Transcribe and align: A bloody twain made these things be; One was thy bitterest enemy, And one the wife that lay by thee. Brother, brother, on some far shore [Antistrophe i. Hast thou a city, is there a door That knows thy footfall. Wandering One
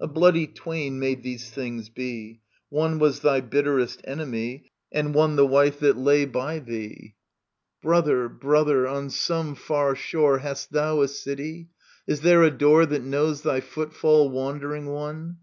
A 0.00 0.06
bloody 0.06 0.46
twain 0.46 0.98
made 0.98 1.22
these 1.22 1.50
things 1.50 1.90
be; 1.90 2.40
One 2.70 2.98
was 2.98 3.20
thy 3.20 3.42
bitterest 3.42 4.00
enemy, 4.04 4.70
And 4.90 5.12
one 5.14 5.36
the 5.36 5.46
wife 5.46 5.80
that 5.80 5.98
lay 5.98 6.24
by 6.24 6.60
thee. 6.60 7.14
Brother, 7.82 8.30
brother, 8.30 8.86
on 8.88 9.10
some 9.10 9.54
far 9.54 9.94
shore 9.94 10.36
[Antistrophe 10.38 10.44
i. 10.46 10.48
Hast 10.48 10.72
thou 10.72 11.02
a 11.02 11.08
city, 11.08 11.68
is 12.06 12.22
there 12.22 12.42
a 12.42 12.50
door 12.50 12.86
That 12.86 13.04
knows 13.04 13.42
thy 13.42 13.60
footfall. 13.60 14.30
Wandering 14.30 14.86
One 14.86 15.36